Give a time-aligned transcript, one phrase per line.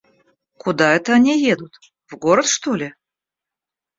[0.57, 1.77] Куда это они едут,
[2.09, 2.95] в город, что ли?